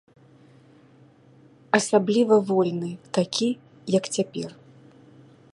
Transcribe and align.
Асабліва 1.79 2.35
вольны, 2.49 2.91
такі, 3.19 3.49
як 4.01 4.13
цяпер. 4.17 4.49